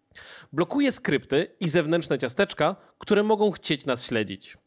Blokuje 0.53 0.91
skrypty 0.91 1.55
i 1.59 1.69
zewnętrzne 1.69 2.17
ciasteczka, 2.17 2.75
które 2.97 3.23
mogą 3.23 3.51
chcieć 3.51 3.85
nas 3.85 4.05
śledzić. 4.05 4.57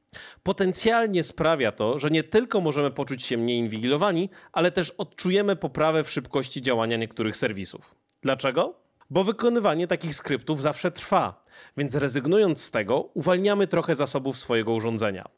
Potencjalnie 0.43 1.23
sprawia 1.23 1.73
to, 1.73 1.99
że 1.99 2.11
nie 2.11 2.23
tylko 2.23 2.61
możemy 2.61 2.91
poczuć 2.91 3.23
się 3.23 3.37
mniej 3.37 3.59
inwigilowani, 3.59 4.31
ale 4.53 4.71
też 4.71 4.91
odczujemy 4.91 5.57
poprawę 5.57 6.05
w 6.05 6.11
szybkości 6.11 6.63
działania 6.63 6.97
niektórych 6.97 7.37
serwisów. 7.37 7.95
Dlaczego? 8.23 8.75
Bo 9.11 9.25
wykonywanie 9.25 9.87
takich 9.87 10.15
skryptów 10.15 10.63
zawsze 10.63 10.91
trwa, 10.91 11.45
więc 11.77 11.95
rezygnując 11.95 12.63
z 12.63 12.71
tego, 12.71 13.01
uwalniamy 13.15 13.67
trochę 13.67 13.97
zasobów 13.97 14.39
swojego 14.39 14.73
urządzenia. 14.73 15.29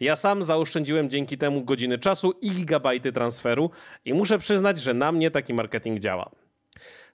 Ja 0.00 0.16
sam 0.16 0.44
zaoszczędziłem 0.44 1.10
dzięki 1.10 1.38
temu 1.38 1.64
godziny 1.64 1.98
czasu 1.98 2.32
i 2.40 2.50
gigabajty 2.50 3.12
transferu 3.12 3.70
i 4.04 4.14
muszę 4.14 4.38
przyznać, 4.38 4.80
że 4.80 4.94
na 4.94 5.12
mnie 5.12 5.30
taki 5.30 5.54
marketing 5.54 5.98
działa. 5.98 6.30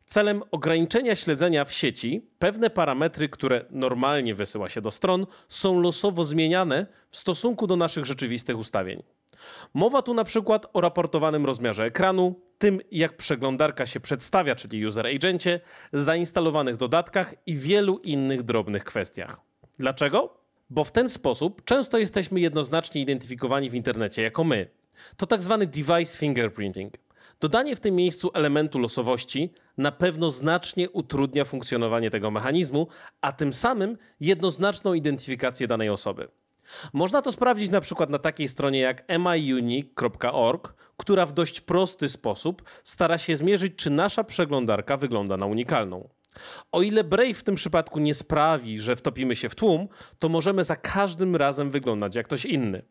Celem 0.08 0.42
ograniczenia 0.50 1.16
śledzenia 1.16 1.64
w 1.64 1.72
sieci 1.72 2.26
pewne 2.38 2.70
parametry, 2.70 3.28
które 3.28 3.64
normalnie 3.70 4.34
wysyła 4.34 4.68
się 4.68 4.80
do 4.80 4.90
stron, 4.90 5.26
są 5.48 5.80
losowo 5.80 6.24
zmieniane 6.24 6.86
w 7.10 7.16
stosunku 7.16 7.66
do 7.66 7.76
naszych 7.76 8.04
rzeczywistych 8.04 8.58
ustawień. 8.58 9.02
Mowa 9.74 10.02
tu 10.02 10.14
na 10.14 10.24
przykład 10.24 10.66
o 10.72 10.80
raportowanym 10.80 11.46
rozmiarze 11.46 11.84
ekranu, 11.84 12.40
tym 12.58 12.80
jak 12.90 13.16
przeglądarka 13.16 13.86
się 13.86 14.00
przedstawia, 14.00 14.54
czyli 14.54 14.86
user 14.86 15.06
agencie, 15.06 15.60
zainstalowanych 15.92 16.76
dodatkach 16.76 17.34
i 17.46 17.56
wielu 17.56 17.98
innych 17.98 18.42
drobnych 18.42 18.84
kwestiach. 18.84 19.40
Dlaczego? 19.78 20.38
Bo 20.70 20.84
w 20.84 20.92
ten 20.92 21.08
sposób 21.08 21.64
często 21.64 21.98
jesteśmy 21.98 22.40
jednoznacznie 22.40 23.00
identyfikowani 23.00 23.70
w 23.70 23.74
internecie 23.74 24.22
jako 24.22 24.44
my. 24.44 24.66
To 25.16 25.26
tak 25.26 25.42
zwany 25.42 25.66
device 25.66 26.18
fingerprinting. 26.18 27.07
Dodanie 27.40 27.76
w 27.76 27.80
tym 27.80 27.94
miejscu 27.96 28.30
elementu 28.34 28.78
losowości 28.78 29.52
na 29.76 29.92
pewno 29.92 30.30
znacznie 30.30 30.90
utrudnia 30.90 31.44
funkcjonowanie 31.44 32.10
tego 32.10 32.30
mechanizmu, 32.30 32.86
a 33.20 33.32
tym 33.32 33.52
samym 33.52 33.98
jednoznaczną 34.20 34.94
identyfikację 34.94 35.66
danej 35.66 35.90
osoby. 35.90 36.28
Można 36.92 37.22
to 37.22 37.32
sprawdzić 37.32 37.70
na 37.70 37.80
przykład 37.80 38.10
na 38.10 38.18
takiej 38.18 38.48
stronie 38.48 38.80
jak 38.80 39.04
miunique.org, 39.18 40.74
która 40.96 41.26
w 41.26 41.32
dość 41.32 41.60
prosty 41.60 42.08
sposób 42.08 42.62
stara 42.84 43.18
się 43.18 43.36
zmierzyć, 43.36 43.72
czy 43.76 43.90
nasza 43.90 44.24
przeglądarka 44.24 44.96
wygląda 44.96 45.36
na 45.36 45.46
unikalną. 45.46 46.08
O 46.72 46.82
ile 46.82 47.04
Brave 47.04 47.34
w 47.34 47.42
tym 47.42 47.54
przypadku 47.54 47.98
nie 47.98 48.14
sprawi, 48.14 48.78
że 48.78 48.96
wtopimy 48.96 49.36
się 49.36 49.48
w 49.48 49.54
tłum, 49.54 49.88
to 50.18 50.28
możemy 50.28 50.64
za 50.64 50.76
każdym 50.76 51.36
razem 51.36 51.70
wyglądać 51.70 52.14
jak 52.14 52.26
ktoś 52.26 52.44
inny. 52.44 52.82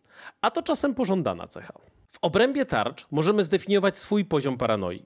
A 0.41 0.51
to 0.51 0.63
czasem 0.63 0.95
pożądana 0.95 1.47
cecha. 1.47 1.73
W 2.07 2.17
obrębie 2.21 2.65
tarcz 2.65 3.05
możemy 3.11 3.43
zdefiniować 3.43 3.97
swój 3.97 4.25
poziom 4.25 4.57
paranoi. 4.57 5.05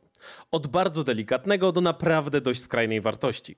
Od 0.51 0.67
bardzo 0.67 1.03
delikatnego 1.03 1.71
do 1.71 1.81
naprawdę 1.81 2.41
dość 2.41 2.61
skrajnej 2.61 3.01
wartości. 3.01 3.55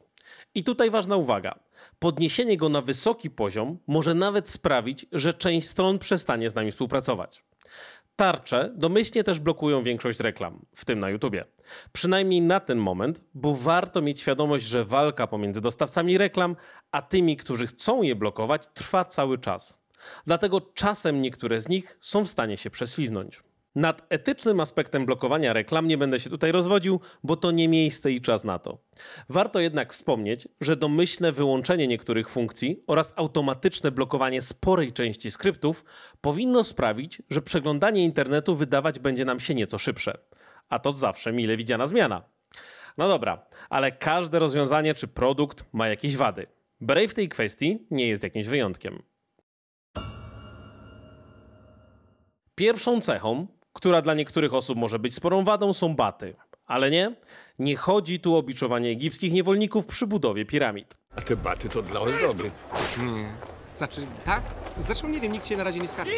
I 0.55 0.63
tutaj 0.63 0.89
ważna 0.89 1.15
uwaga. 1.15 1.59
Podniesienie 1.99 2.57
go 2.57 2.69
na 2.69 2.81
wysoki 2.81 3.29
poziom 3.29 3.77
może 3.87 4.13
nawet 4.13 4.49
sprawić, 4.49 5.05
że 5.11 5.33
część 5.33 5.67
stron 5.69 5.99
przestanie 5.99 6.49
z 6.49 6.55
nami 6.55 6.71
współpracować. 6.71 7.43
Tarcze 8.15 8.71
domyślnie 8.75 9.23
też 9.23 9.39
blokują 9.39 9.83
większość 9.83 10.19
reklam, 10.19 10.65
w 10.75 10.85
tym 10.85 10.99
na 10.99 11.09
YouTubie. 11.09 11.45
Przynajmniej 11.91 12.41
na 12.41 12.59
ten 12.59 12.77
moment, 12.77 13.21
bo 13.33 13.55
warto 13.55 14.01
mieć 14.01 14.19
świadomość, 14.21 14.65
że 14.65 14.85
walka 14.85 15.27
pomiędzy 15.27 15.61
dostawcami 15.61 16.17
reklam 16.17 16.55
a 16.91 17.01
tymi, 17.01 17.37
którzy 17.37 17.67
chcą 17.67 18.01
je 18.01 18.15
blokować, 18.15 18.67
trwa 18.73 19.05
cały 19.05 19.37
czas. 19.37 19.77
Dlatego 20.25 20.61
czasem 20.61 21.21
niektóre 21.21 21.59
z 21.59 21.67
nich 21.67 21.97
są 22.01 22.25
w 22.25 22.29
stanie 22.29 22.57
się 22.57 22.69
prześliznąć. 22.69 23.43
Nad 23.75 24.05
etycznym 24.09 24.59
aspektem 24.59 25.05
blokowania 25.05 25.53
reklam 25.53 25.87
nie 25.87 25.97
będę 25.97 26.19
się 26.19 26.29
tutaj 26.29 26.51
rozwodził, 26.51 26.99
bo 27.23 27.35
to 27.35 27.51
nie 27.51 27.67
miejsce 27.67 28.11
i 28.11 28.21
czas 28.21 28.43
na 28.43 28.59
to. 28.59 28.77
Warto 29.29 29.59
jednak 29.59 29.93
wspomnieć, 29.93 30.47
że 30.61 30.75
domyślne 30.75 31.31
wyłączenie 31.31 31.87
niektórych 31.87 32.29
funkcji 32.29 32.83
oraz 32.87 33.13
automatyczne 33.15 33.91
blokowanie 33.91 34.41
sporej 34.41 34.93
części 34.93 35.31
skryptów 35.31 35.85
powinno 36.21 36.63
sprawić, 36.63 37.21
że 37.29 37.41
przeglądanie 37.41 38.03
internetu 38.03 38.55
wydawać 38.55 38.99
będzie 38.99 39.25
nam 39.25 39.39
się 39.39 39.55
nieco 39.55 39.77
szybsze. 39.77 40.17
A 40.69 40.79
to 40.79 40.91
zawsze 40.91 41.33
mile 41.33 41.57
widziana 41.57 41.87
zmiana. 41.87 42.23
No 42.97 43.07
dobra, 43.07 43.45
ale 43.69 43.91
każde 43.91 44.39
rozwiązanie 44.39 44.93
czy 44.93 45.07
produkt 45.07 45.65
ma 45.73 45.87
jakieś 45.87 46.17
wady. 46.17 46.47
Brave 46.81 47.11
w 47.11 47.13
tej 47.13 47.29
kwestii 47.29 47.87
nie 47.91 48.07
jest 48.07 48.23
jakimś 48.23 48.47
wyjątkiem. 48.47 49.03
Pierwszą 52.55 53.01
cechą, 53.01 53.47
która 53.73 54.01
dla 54.01 54.13
niektórych 54.13 54.53
osób 54.53 54.77
może 54.77 54.99
być 54.99 55.15
sporą 55.15 55.43
wadą, 55.43 55.73
są 55.73 55.95
baty. 55.95 56.35
Ale 56.65 56.91
nie, 56.91 57.15
nie 57.59 57.75
chodzi 57.75 58.19
tu 58.19 58.35
o 58.35 58.43
biczowanie 58.43 58.89
egipskich 58.89 59.33
niewolników 59.33 59.85
przy 59.85 60.07
budowie 60.07 60.45
piramid. 60.45 60.97
A 61.15 61.21
te 61.21 61.35
baty 61.35 61.69
to 61.69 61.81
dla 61.81 62.01
ozdoby. 62.01 62.51
Nie. 62.97 63.33
Znaczy, 63.77 64.07
tak? 64.25 64.43
Zresztą 64.79 65.07
nie 65.07 65.21
wiem, 65.21 65.31
nikt 65.31 65.47
się 65.47 65.57
na 65.57 65.63
razie 65.63 65.79
nie 65.79 65.87
skarży. 65.87 66.15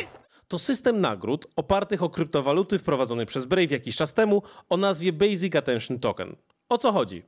To 0.47 0.59
system 0.59 1.01
nagród 1.01 1.47
opartych 1.55 2.03
o 2.03 2.09
kryptowaluty 2.09 2.79
wprowadzony 2.79 3.25
przez 3.25 3.45
Brave 3.45 3.71
jakiś 3.71 3.95
czas 3.95 4.13
temu 4.13 4.41
o 4.69 4.77
nazwie 4.77 5.13
Basic 5.13 5.55
Attention 5.55 5.99
Token. 5.99 6.35
O 6.69 6.77
co 6.77 6.91
chodzi? 6.91 7.23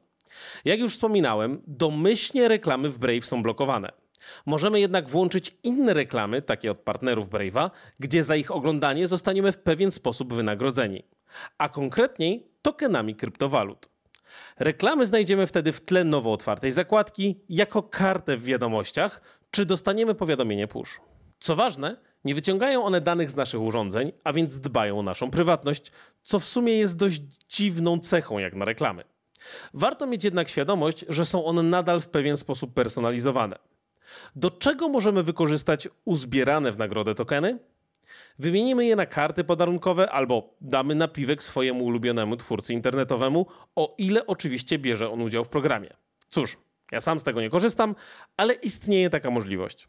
Jak 0.65 0.79
już 0.79 0.93
wspominałem, 0.93 1.61
domyślnie 1.67 2.47
reklamy 2.47 2.89
w 2.89 2.97
Brave 2.97 3.25
są 3.25 3.43
blokowane. 3.43 3.91
Możemy 4.45 4.79
jednak 4.79 5.09
włączyć 5.09 5.57
inne 5.63 5.93
reklamy, 5.93 6.41
takie 6.41 6.71
od 6.71 6.79
partnerów 6.79 7.29
Brave'a, 7.29 7.69
gdzie 7.99 8.23
za 8.23 8.35
ich 8.35 8.51
oglądanie 8.51 9.07
zostaniemy 9.07 9.51
w 9.51 9.57
pewien 9.57 9.91
sposób 9.91 10.33
wynagrodzeni. 10.33 11.03
A 11.57 11.69
konkretniej 11.69 12.47
tokenami 12.61 13.15
kryptowalut. 13.15 13.89
Reklamy 14.59 15.07
znajdziemy 15.07 15.47
wtedy 15.47 15.71
w 15.71 15.81
tle 15.81 16.03
nowo 16.03 16.33
otwartej 16.33 16.71
zakładki 16.71 17.39
jako 17.49 17.83
kartę 17.83 18.37
w 18.37 18.43
wiadomościach, 18.43 19.21
czy 19.51 19.65
dostaniemy 19.65 20.15
powiadomienie 20.15 20.67
push. 20.67 21.01
Co 21.39 21.55
ważne, 21.55 21.97
nie 22.25 22.35
wyciągają 22.35 22.83
one 22.83 23.01
danych 23.01 23.31
z 23.31 23.35
naszych 23.35 23.61
urządzeń, 23.61 24.11
a 24.23 24.33
więc 24.33 24.59
dbają 24.59 24.99
o 24.99 25.03
naszą 25.03 25.31
prywatność, 25.31 25.91
co 26.21 26.39
w 26.39 26.45
sumie 26.45 26.77
jest 26.77 26.97
dość 26.97 27.21
dziwną 27.49 27.99
cechą 27.99 28.37
jak 28.37 28.55
na 28.55 28.65
reklamy. 28.65 29.03
Warto 29.73 30.07
mieć 30.07 30.23
jednak 30.23 30.49
świadomość, 30.49 31.05
że 31.09 31.25
są 31.25 31.45
one 31.45 31.63
nadal 31.63 32.01
w 32.01 32.07
pewien 32.07 32.37
sposób 32.37 32.73
personalizowane. 32.73 33.59
Do 34.35 34.51
czego 34.51 34.89
możemy 34.89 35.23
wykorzystać 35.23 35.87
uzbierane 36.05 36.71
w 36.71 36.77
nagrodę 36.77 37.15
tokeny? 37.15 37.59
Wymienimy 38.39 38.85
je 38.85 38.95
na 38.95 39.05
karty 39.05 39.43
podarunkowe 39.43 40.11
albo 40.11 40.53
damy 40.61 40.95
napiwek 40.95 41.43
swojemu 41.43 41.85
ulubionemu 41.85 42.37
twórcy 42.37 42.73
internetowemu, 42.73 43.45
o 43.75 43.95
ile 43.97 44.27
oczywiście 44.27 44.79
bierze 44.79 45.09
on 45.09 45.21
udział 45.21 45.43
w 45.43 45.49
programie. 45.49 45.89
Cóż, 46.29 46.57
ja 46.91 47.01
sam 47.01 47.19
z 47.19 47.23
tego 47.23 47.41
nie 47.41 47.49
korzystam, 47.49 47.95
ale 48.37 48.53
istnieje 48.53 49.09
taka 49.09 49.31
możliwość. 49.31 49.87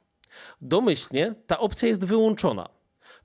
Domyślnie 0.60 1.34
ta 1.46 1.58
opcja 1.58 1.88
jest 1.88 2.04
wyłączona. 2.04 2.68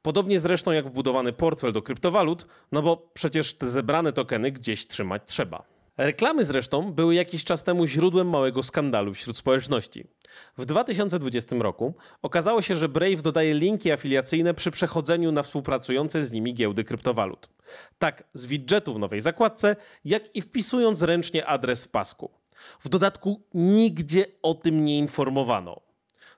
Podobnie 0.02 0.40
zresztą 0.40 0.72
jak 0.72 0.88
wbudowany 0.88 1.34
portfel 1.34 1.72
do 1.72 1.82
kryptowalut, 1.82 2.48
no 2.72 2.82
bo 2.82 3.10
przecież 3.14 3.54
te 3.54 3.70
zebrane 3.70 4.14
tokeny 4.14 4.52
gdzieś 4.52 4.88
trzymać 4.88 5.22
trzeba. 5.26 5.73
Reklamy 5.98 6.46
zresztą 6.46 6.92
były 6.92 7.16
jakiś 7.16 7.44
czas 7.44 7.64
temu 7.64 7.88
źródłem 7.88 8.30
małego 8.30 8.64
skandalu 8.64 9.14
wśród 9.14 9.38
społeczności. 9.38 10.08
W 10.58 10.66
2020 10.66 11.56
roku 11.60 11.94
okazało 12.22 12.62
się, 12.62 12.76
że 12.76 12.90
Brave 12.90 13.22
dodaje 13.22 13.54
linki 13.54 13.92
afiliacyjne 13.92 14.54
przy 14.54 14.72
przechodzeniu 14.72 15.32
na 15.32 15.44
współpracujące 15.44 16.26
z 16.26 16.32
nimi 16.32 16.54
giełdy 16.54 16.84
kryptowalut. 16.84 17.50
Tak 18.00 18.24
z 18.34 18.46
widgetu 18.46 18.94
w 18.94 19.00
nowej 19.00 19.22
zakładce, 19.22 19.76
jak 20.06 20.36
i 20.36 20.42
wpisując 20.42 21.02
ręcznie 21.02 21.46
adres 21.46 21.86
w 21.86 21.90
pasku. 21.90 22.32
W 22.80 22.90
dodatku 22.90 23.42
nigdzie 23.54 24.26
o 24.42 24.54
tym 24.54 24.86
nie 24.86 25.00
informowano. 25.00 25.82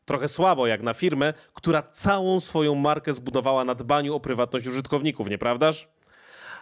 Trochę 0.06 0.28
słabo 0.28 0.68
jak 0.68 0.82
na 0.82 0.94
firmę, 0.94 1.34
która 1.54 1.82
całą 1.82 2.40
swoją 2.40 2.76
markę 2.76 3.14
zbudowała 3.14 3.66
na 3.66 3.76
dbaniu 3.76 4.16
o 4.16 4.20
prywatność 4.20 4.68
użytkowników, 4.68 5.30
nieprawdaż? 5.30 5.88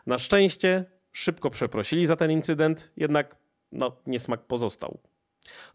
Na 0.06 0.18
szczęście 0.18 0.86
szybko 1.14 1.50
przeprosili 1.50 2.06
za 2.06 2.16
ten 2.16 2.32
incydent, 2.32 2.92
jednak 2.98 3.36
no, 3.72 3.96
niesmak 4.08 4.48
pozostał. 4.48 5.00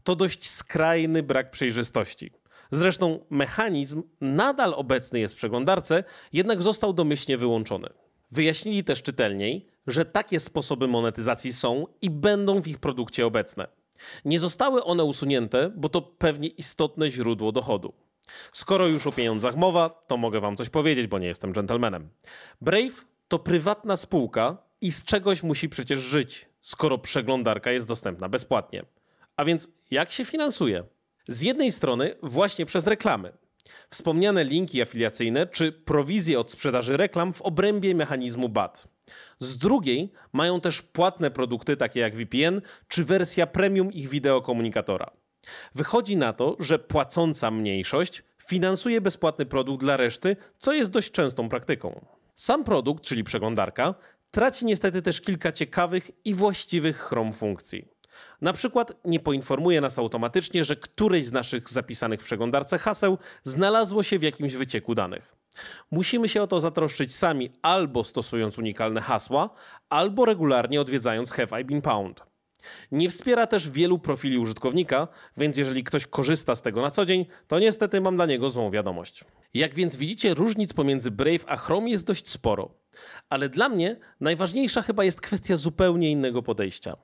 To 0.02 0.16
dość 0.16 0.50
skrajny 0.50 1.22
brak 1.22 1.50
przejrzystości. 1.50 2.30
Zresztą 2.70 3.24
mechanizm 3.30 4.02
nadal 4.20 4.74
obecny 4.74 5.20
jest 5.20 5.34
w 5.34 5.36
przeglądarce, 5.36 6.04
jednak 6.32 6.62
został 6.62 6.92
domyślnie 6.92 7.38
wyłączony. 7.38 7.88
Wyjaśnili 8.30 8.84
też 8.84 9.02
czytelniej, 9.02 9.66
że 9.86 10.04
takie 10.04 10.40
sposoby 10.40 10.88
monetyzacji 10.88 11.52
są 11.52 11.86
i 12.02 12.10
będą 12.10 12.62
w 12.62 12.68
ich 12.68 12.78
produkcie 12.78 13.26
obecne. 13.26 13.68
Nie 14.24 14.40
zostały 14.40 14.84
one 14.84 15.04
usunięte, 15.04 15.70
bo 15.76 15.88
to 15.88 16.02
pewnie 16.02 16.48
istotne 16.48 17.10
źródło 17.10 17.52
dochodu. 17.52 17.92
Skoro 18.52 18.86
już 18.86 19.06
o 19.06 19.12
pieniądzach 19.12 19.56
mowa, 19.56 19.88
to 19.88 20.16
mogę 20.16 20.40
wam 20.40 20.56
coś 20.56 20.68
powiedzieć, 20.68 21.06
bo 21.06 21.18
nie 21.18 21.26
jestem 21.26 21.52
gentlemanem. 21.52 22.08
Brave 22.60 23.04
to 23.28 23.38
prywatna 23.38 23.96
spółka, 23.96 24.56
i 24.80 24.92
z 24.92 25.04
czegoś 25.04 25.42
musi 25.42 25.68
przecież 25.68 26.00
żyć, 26.00 26.48
skoro 26.60 26.98
przeglądarka 26.98 27.72
jest 27.72 27.86
dostępna 27.86 28.28
bezpłatnie. 28.28 28.84
A 29.36 29.44
więc 29.44 29.68
jak 29.90 30.12
się 30.12 30.24
finansuje? 30.24 30.84
Z 31.28 31.42
jednej 31.42 31.72
strony 31.72 32.14
właśnie 32.22 32.66
przez 32.66 32.86
reklamy. 32.86 33.32
Wspomniane 33.90 34.44
linki 34.44 34.82
afiliacyjne 34.82 35.46
czy 35.46 35.72
prowizje 35.72 36.40
od 36.40 36.50
sprzedaży 36.50 36.96
reklam 36.96 37.32
w 37.32 37.42
obrębie 37.42 37.94
mechanizmu 37.94 38.48
BAT. 38.48 38.88
Z 39.38 39.56
drugiej 39.56 40.12
mają 40.32 40.60
też 40.60 40.82
płatne 40.82 41.30
produkty 41.30 41.76
takie 41.76 42.00
jak 42.00 42.16
VPN 42.16 42.60
czy 42.88 43.04
wersja 43.04 43.46
premium 43.46 43.92
ich 43.92 44.08
wideokomunikatora. 44.08 45.10
Wychodzi 45.74 46.16
na 46.16 46.32
to, 46.32 46.56
że 46.58 46.78
płacąca 46.78 47.50
mniejszość 47.50 48.22
finansuje 48.46 49.00
bezpłatny 49.00 49.46
produkt 49.46 49.84
dla 49.84 49.96
reszty, 49.96 50.36
co 50.58 50.72
jest 50.72 50.90
dość 50.90 51.10
częstą 51.10 51.48
praktyką. 51.48 52.04
Sam 52.34 52.64
produkt, 52.64 53.04
czyli 53.04 53.24
przeglądarka, 53.24 53.94
traci 54.30 54.66
niestety 54.66 55.02
też 55.02 55.20
kilka 55.20 55.52
ciekawych 55.52 56.10
i 56.24 56.34
właściwych 56.34 56.98
Chrome 56.98 57.32
funkcji. 57.32 57.88
Na 58.40 58.52
przykład 58.52 58.92
nie 59.04 59.20
poinformuje 59.20 59.80
nas 59.80 59.98
automatycznie, 59.98 60.64
że 60.64 60.76
któreś 60.76 61.24
z 61.24 61.32
naszych 61.32 61.68
zapisanych 61.68 62.20
w 62.20 62.24
przeglądarce 62.24 62.78
haseł 62.78 63.18
znalazło 63.42 64.02
się 64.02 64.18
w 64.18 64.22
jakimś 64.22 64.54
wycieku 64.54 64.94
danych. 64.94 65.36
Musimy 65.90 66.28
się 66.28 66.42
o 66.42 66.46
to 66.46 66.60
zatroszczyć 66.60 67.14
sami 67.14 67.50
albo 67.62 68.04
stosując 68.04 68.58
unikalne 68.58 69.00
hasła, 69.00 69.50
albo 69.88 70.24
regularnie 70.24 70.80
odwiedzając 70.80 71.32
Have 71.32 71.60
I 71.60 71.64
Been 71.64 71.82
Pound. 71.82 72.22
Nie 72.92 73.10
wspiera 73.10 73.46
też 73.46 73.70
wielu 73.70 73.98
profili 73.98 74.38
użytkownika, 74.38 75.08
więc 75.36 75.56
jeżeli 75.56 75.84
ktoś 75.84 76.06
korzysta 76.06 76.54
z 76.54 76.62
tego 76.62 76.82
na 76.82 76.90
co 76.90 77.06
dzień, 77.06 77.26
to 77.46 77.58
niestety 77.58 78.00
mam 78.00 78.16
dla 78.16 78.26
niego 78.26 78.50
złą 78.50 78.70
wiadomość. 78.70 79.24
Jak 79.54 79.74
więc 79.74 79.96
widzicie, 79.96 80.34
różnic 80.34 80.72
pomiędzy 80.72 81.10
Brave 81.10 81.44
a 81.46 81.56
Chrome 81.56 81.90
jest 81.90 82.04
dość 82.06 82.28
sporo. 82.28 82.70
Ale 83.28 83.48
dla 83.48 83.68
mnie 83.68 83.96
najważniejsza 84.20 84.82
chyba 84.82 85.04
jest 85.04 85.20
kwestia 85.20 85.56
zupełnie 85.56 86.10
innego 86.10 86.42
podejścia. 86.42 86.96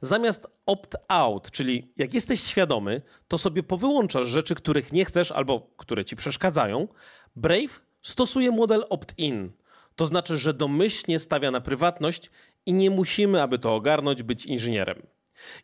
Zamiast 0.00 0.46
opt-out, 0.66 1.50
czyli 1.50 1.92
jak 1.96 2.14
jesteś 2.14 2.42
świadomy, 2.42 3.02
to 3.28 3.38
sobie 3.38 3.62
powyłączasz 3.62 4.26
rzeczy, 4.26 4.54
których 4.54 4.92
nie 4.92 5.04
chcesz 5.04 5.32
albo 5.32 5.70
które 5.76 6.04
ci 6.04 6.16
przeszkadzają, 6.16 6.88
Brave 7.36 7.80
stosuje 8.02 8.50
model 8.50 8.84
opt-in. 8.90 9.52
To 9.96 10.06
znaczy, 10.06 10.38
że 10.38 10.54
domyślnie 10.54 11.18
stawia 11.18 11.50
na 11.50 11.60
prywatność 11.60 12.30
i 12.66 12.72
nie 12.72 12.90
musimy, 12.90 13.42
aby 13.42 13.58
to 13.58 13.74
ogarnąć, 13.74 14.22
być 14.22 14.46
inżynierem. 14.46 15.02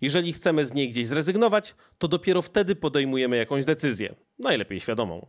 Jeżeli 0.01 0.33
chcemy 0.33 0.67
z 0.67 0.73
niej 0.73 0.91
gdzieś 0.91 1.07
zrezygnować, 1.07 1.75
to 1.99 2.09
dopiero 2.09 2.43
wtedy 2.43 2.77
podejmujemy 2.77 3.37
jakąś 3.37 3.65
decyzję, 3.65 4.15
najlepiej 4.39 4.81
świadomą. 4.81 5.27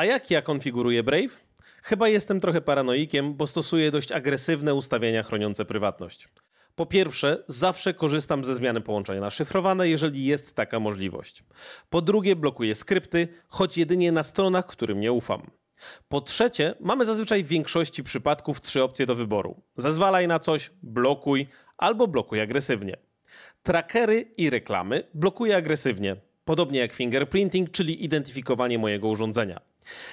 A 0.00 0.04
jak 0.04 0.30
ja 0.30 0.42
konfiguruję 0.42 1.02
Brave? 1.02 1.44
Chyba 1.82 2.08
jestem 2.08 2.40
trochę 2.40 2.60
paranoikiem, 2.60 3.34
bo 3.34 3.46
stosuję 3.46 3.90
dość 3.90 4.12
agresywne 4.12 4.74
ustawienia 4.74 5.22
chroniące 5.22 5.64
prywatność. 5.64 6.28
Po 6.74 6.86
pierwsze, 6.86 7.44
zawsze 7.48 7.94
korzystam 7.94 8.44
ze 8.44 8.54
zmiany 8.54 8.80
połączenia 8.80 9.20
na 9.20 9.30
szyfrowane, 9.30 9.88
jeżeli 9.88 10.24
jest 10.24 10.54
taka 10.54 10.80
możliwość. 10.80 11.44
Po 11.90 12.02
drugie, 12.02 12.36
blokuję 12.36 12.74
skrypty, 12.74 13.28
choć 13.48 13.78
jedynie 13.78 14.12
na 14.12 14.22
stronach, 14.22 14.66
którym 14.66 15.00
nie 15.00 15.12
ufam. 15.12 15.50
Po 16.08 16.20
trzecie, 16.20 16.74
mamy 16.80 17.06
zazwyczaj 17.06 17.44
w 17.44 17.48
większości 17.48 18.04
przypadków 18.04 18.60
trzy 18.60 18.82
opcje 18.82 19.06
do 19.06 19.14
wyboru: 19.14 19.62
zezwalaj 19.76 20.28
na 20.28 20.38
coś, 20.38 20.70
blokuj 20.82 21.46
albo 21.78 22.08
blokuj 22.08 22.40
agresywnie. 22.40 22.96
Trackery 23.62 24.32
i 24.36 24.50
reklamy 24.50 25.02
blokuję 25.14 25.56
agresywnie, 25.56 26.16
podobnie 26.44 26.78
jak 26.78 26.92
fingerprinting, 26.92 27.70
czyli 27.70 28.04
identyfikowanie 28.04 28.78
mojego 28.78 29.08
urządzenia. 29.08 29.69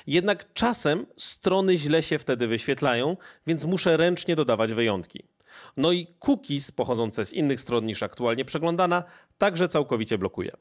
Jednak 0.07 0.53
czasem 0.53 1.05
strony 1.17 1.77
źle 1.77 2.03
się 2.03 2.19
wtedy 2.19 2.47
wyświetlają, 2.47 3.17
więc 3.47 3.65
muszę 3.65 3.97
ręcznie 3.97 4.35
dodawać 4.35 4.73
wyjątki. 4.73 5.23
No 5.77 5.91
i 5.91 6.07
cookies 6.19 6.71
pochodzące 6.71 7.25
z 7.25 7.33
innych 7.33 7.61
stron 7.61 7.85
niż 7.85 8.03
aktualnie 8.03 8.45
przeglądana 8.45 9.03
także 9.37 9.67
całkowicie 9.67 10.17
blokuje. 10.17 10.51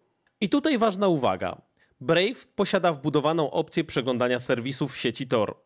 I 0.40 0.48
tutaj 0.48 0.78
ważna 0.78 1.08
uwaga. 1.08 1.62
Brave 2.00 2.46
posiada 2.54 2.92
wbudowaną 2.92 3.50
opcję 3.50 3.84
przeglądania 3.84 4.38
serwisów 4.38 4.94
w 4.94 4.98
sieci 4.98 5.26
Tor. 5.26 5.56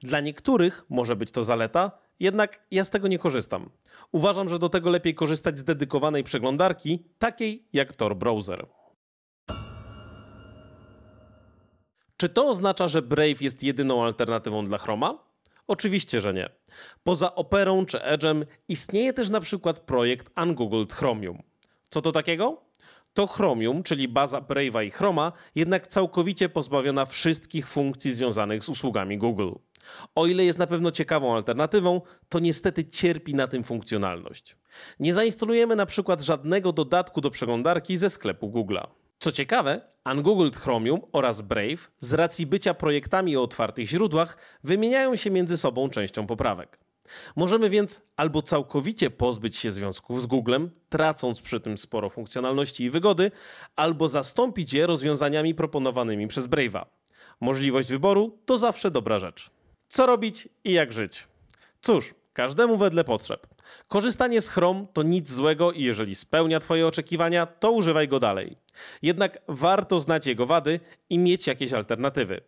Dla 0.00 0.20
niektórych 0.20 0.84
może 0.88 1.16
być 1.16 1.30
to 1.30 1.44
zaleta, 1.44 1.90
jednak 2.20 2.66
ja 2.70 2.84
z 2.84 2.90
tego 2.90 3.08
nie 3.08 3.18
korzystam. 3.18 3.70
Uważam, 4.12 4.48
że 4.48 4.58
do 4.58 4.68
tego 4.68 4.90
lepiej 4.90 5.14
korzystać 5.14 5.58
z 5.58 5.64
dedykowanej 5.64 6.24
przeglądarki, 6.24 7.04
takiej 7.18 7.68
jak 7.72 7.92
Tor 7.92 8.16
Browser. 8.16 8.66
Czy 12.16 12.28
to 12.28 12.48
oznacza, 12.48 12.88
że 12.88 13.02
Brave 13.02 13.42
jest 13.42 13.62
jedyną 13.62 14.04
alternatywą 14.04 14.64
dla 14.64 14.78
Chroma? 14.78 15.18
Oczywiście, 15.66 16.20
że 16.20 16.34
nie. 16.34 16.48
Poza 17.02 17.34
Operą 17.34 17.86
czy 17.86 17.98
Edge'em 17.98 18.44
istnieje 18.68 19.12
też 19.12 19.30
na 19.30 19.40
przykład 19.40 19.78
projekt 19.78 20.30
Ungoogled 20.42 20.92
Chromium. 20.92 21.42
Co 21.90 22.02
to 22.02 22.12
takiego? 22.12 22.62
To 23.14 23.26
Chromium, 23.26 23.82
czyli 23.82 24.08
baza 24.08 24.40
Brave'a 24.40 24.84
i 24.84 24.90
Chroma, 24.90 25.32
jednak 25.54 25.86
całkowicie 25.86 26.48
pozbawiona 26.48 27.06
wszystkich 27.06 27.68
funkcji 27.68 28.12
związanych 28.12 28.64
z 28.64 28.68
usługami 28.68 29.18
Google. 29.18 29.50
O 30.14 30.26
ile 30.26 30.44
jest 30.44 30.58
na 30.58 30.66
pewno 30.66 30.90
ciekawą 30.90 31.36
alternatywą, 31.36 32.00
to 32.28 32.38
niestety 32.38 32.84
cierpi 32.84 33.34
na 33.34 33.46
tym 33.46 33.64
funkcjonalność. 33.64 34.56
Nie 35.00 35.14
zainstalujemy 35.14 35.76
na 35.76 35.86
przykład 35.86 36.20
żadnego 36.20 36.72
dodatku 36.72 37.20
do 37.20 37.30
przeglądarki 37.30 37.96
ze 37.98 38.10
sklepu 38.10 38.50
Google'a. 38.50 38.86
Co 39.24 39.32
ciekawe, 39.32 39.80
Ungoogled 40.12 40.56
Chromium 40.56 41.00
oraz 41.12 41.40
Brave 41.40 41.90
z 41.98 42.12
racji 42.12 42.46
bycia 42.46 42.74
projektami 42.74 43.36
o 43.36 43.42
otwartych 43.42 43.88
źródłach 43.88 44.36
wymieniają 44.64 45.16
się 45.16 45.30
między 45.30 45.56
sobą 45.56 45.88
częścią 45.88 46.26
poprawek. 46.26 46.78
Możemy 47.36 47.70
więc 47.70 48.00
albo 48.16 48.42
całkowicie 48.42 49.10
pozbyć 49.10 49.56
się 49.56 49.72
związków 49.72 50.22
z 50.22 50.26
Googlem, 50.26 50.70
tracąc 50.88 51.40
przy 51.40 51.60
tym 51.60 51.78
sporo 51.78 52.10
funkcjonalności 52.10 52.84
i 52.84 52.90
wygody, 52.90 53.30
albo 53.76 54.08
zastąpić 54.08 54.72
je 54.72 54.86
rozwiązaniami 54.86 55.54
proponowanymi 55.54 56.28
przez 56.28 56.48
Brave'a. 56.48 56.84
Możliwość 57.40 57.90
wyboru 57.90 58.38
to 58.44 58.58
zawsze 58.58 58.90
dobra 58.90 59.18
rzecz. 59.18 59.50
Co 59.88 60.06
robić 60.06 60.48
i 60.64 60.72
jak 60.72 60.92
żyć? 60.92 61.28
Cóż, 61.80 62.14
każdemu 62.34 62.76
wedle 62.76 63.04
potrzeb. 63.04 63.46
Korzystanie 63.88 64.40
z 64.40 64.48
Chrome 64.48 64.86
to 64.92 65.02
nic 65.02 65.30
złego 65.30 65.72
i 65.72 65.82
jeżeli 65.82 66.14
spełnia 66.14 66.60
Twoje 66.60 66.86
oczekiwania, 66.86 67.46
to 67.46 67.72
używaj 67.72 68.08
go 68.08 68.20
dalej. 68.20 68.56
Jednak 69.02 69.38
warto 69.48 70.00
znać 70.00 70.26
jego 70.26 70.46
wady 70.46 70.80
i 71.10 71.18
mieć 71.18 71.46
jakieś 71.46 71.72
alternatywy. 71.72 72.40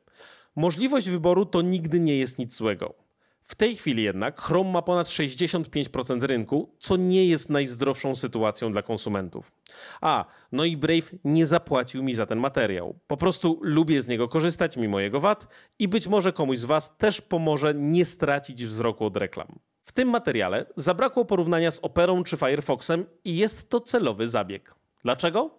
Możliwość 0.57 1.11
wyboru 1.11 1.46
to 1.46 1.62
nigdy 1.62 2.01
nie 2.01 2.16
jest 2.16 2.38
nic 2.38 2.55
złego. 2.57 3.07
W 3.46 3.55
tej 3.55 3.77
chwili 3.77 4.03
jednak 4.03 4.40
Chrome 4.40 4.72
ma 4.72 4.83
ponad 4.83 5.07
65% 5.07 6.22
rynku, 6.22 6.75
co 6.79 6.96
nie 6.96 7.27
jest 7.27 7.51
najzdrowszą 7.51 8.16
sytuacją 8.16 8.72
dla 8.72 8.83
konsumentów. 8.83 9.53
A, 10.01 10.25
no 10.53 10.64
i 10.64 10.77
Brave 10.77 11.11
nie 11.25 11.46
zapłacił 11.46 12.03
mi 12.03 12.14
za 12.14 12.27
ten 12.27 12.38
materiał. 12.38 12.99
Po 13.07 13.16
prostu 13.16 13.59
lubię 13.62 14.03
z 14.03 14.09
niego 14.09 14.29
korzystać 14.29 14.77
mimo 14.77 15.01
jego 15.01 15.20
wad 15.20 15.49
i 15.79 15.88
być 15.88 16.07
może 16.09 16.33
komuś 16.33 16.59
z 16.59 16.64
Was 16.64 16.96
też 16.99 17.20
pomoże 17.20 17.75
nie 17.75 18.05
stracić 18.05 18.64
wzroku 18.64 19.05
od 19.05 19.16
reklam. 19.16 19.59
W 19.87 19.92
tym 19.92 20.09
materiale 20.09 20.66
zabrakło 20.77 21.25
porównania 21.25 21.70
z 21.70 21.79
Operą 21.79 22.22
czy 22.22 22.37
Firefoxem 22.37 23.07
i 23.25 23.37
jest 23.37 23.70
to 23.70 23.81
celowy 23.81 24.29
zabieg. 24.29 24.75
Dlaczego? 25.05 25.51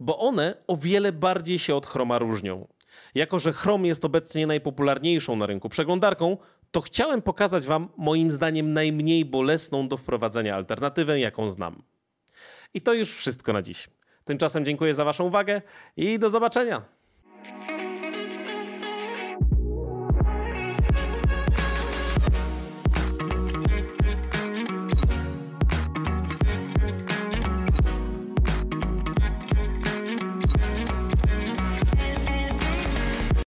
Bo 0.00 0.18
one 0.18 0.54
o 0.66 0.76
wiele 0.76 1.12
bardziej 1.12 1.58
się 1.58 1.74
od 1.74 1.86
Chroma 1.86 2.18
różnią. 2.18 2.68
Jako, 3.14 3.38
że 3.38 3.52
Chrome 3.52 3.88
jest 3.88 4.04
obecnie 4.04 4.46
najpopularniejszą 4.46 5.36
na 5.36 5.46
rynku 5.46 5.68
przeglądarką, 5.68 6.36
to 6.70 6.80
chciałem 6.80 7.22
pokazać 7.22 7.66
Wam 7.66 7.88
moim 7.96 8.32
zdaniem 8.32 8.72
najmniej 8.72 9.24
bolesną 9.24 9.88
do 9.88 9.96
wprowadzenia 9.96 10.56
alternatywę, 10.56 11.20
jaką 11.20 11.50
znam. 11.50 11.82
I 12.74 12.80
to 12.80 12.94
już 12.94 13.14
wszystko 13.14 13.52
na 13.52 13.62
dziś. 13.62 13.88
Tymczasem 14.24 14.64
dziękuję 14.64 14.94
za 14.94 15.04
Waszą 15.04 15.24
uwagę 15.24 15.62
i 15.96 16.18
do 16.18 16.30
zobaczenia. 16.30 16.82